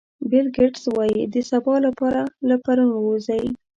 [0.29, 3.45] بیل ګېټس وایي د سبا لپاره له پرون ووځئ.